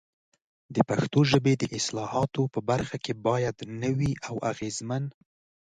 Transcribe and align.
د 0.75 0.77
پښتو 0.89 1.19
ژبې 1.31 1.53
د 1.57 1.63
اصطلاحاتو 1.77 2.43
په 2.53 2.59
برخه 2.69 2.97
کې 3.03 3.13
باید 3.27 3.57
نوي 3.83 4.11
او 4.27 4.35
اغېزمن 4.51 5.03